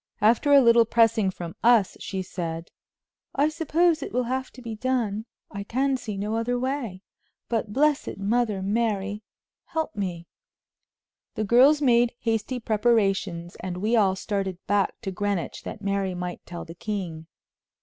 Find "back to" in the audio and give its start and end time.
14.65-15.11